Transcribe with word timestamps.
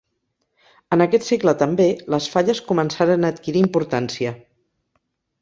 En 0.95 1.03
aquest 1.03 1.27
segle 1.27 1.53
també, 1.59 1.87
les 2.15 2.31
Falles 2.37 2.63
començaren 2.73 3.29
a 3.29 3.33
adquirir 3.35 3.63
importància. 3.69 4.35